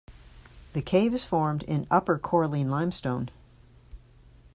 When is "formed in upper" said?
1.25-2.17